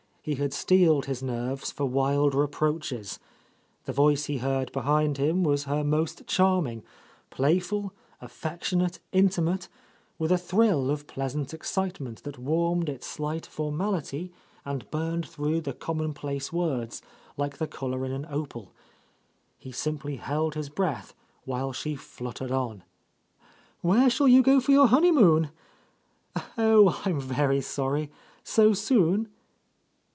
[0.23, 3.17] He had steeled his nerves for wild reproaches.
[3.85, 6.83] The voice he heard behind him was her most charming;
[7.31, 7.91] playful,
[8.21, 9.67] affec tionate, intimate,
[10.19, 11.97] with a thrill of pleasant excite— I.?
[11.97, 14.31] 2— A Lost Lady ment that warmed its slight formality
[14.63, 17.01] and burned through the common place words
[17.35, 18.73] like the colour in an opal.
[19.57, 21.15] He simply held his breath
[21.45, 22.83] while she fluttered on:
[23.81, 25.49] "Where shall you go for your honeymoon?
[26.59, 28.09] Oh, I'm very sorry 1
[28.43, 29.27] So soon